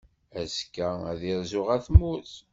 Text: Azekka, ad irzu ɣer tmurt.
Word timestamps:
Azekka, 0.39 0.89
ad 1.11 1.21
irzu 1.31 1.61
ɣer 1.67 1.79
tmurt. 1.87 2.33